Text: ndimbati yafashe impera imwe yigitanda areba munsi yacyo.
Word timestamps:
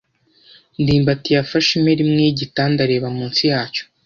ndimbati 0.81 1.29
yafashe 1.37 1.69
impera 1.77 2.01
imwe 2.05 2.21
yigitanda 2.27 2.79
areba 2.83 3.07
munsi 3.17 3.41
yacyo. 3.51 3.83